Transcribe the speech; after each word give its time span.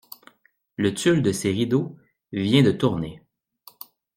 Le 0.77 0.95
tulle 0.95 1.21
de 1.21 1.31
ces 1.31 1.51
rideaux 1.51 1.95
vient 2.31 2.63
de 2.63 2.71
Tournay. 2.71 3.21